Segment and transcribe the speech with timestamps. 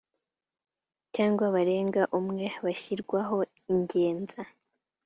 [1.15, 3.37] cyangwa barenze umwe bashyirwaho
[3.69, 4.39] ingenza